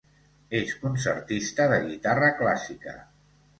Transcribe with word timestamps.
És 0.59 0.71
concertista 0.85 1.69
de 1.73 1.79
guitarra 1.85 2.33
clàssica. 2.43 2.99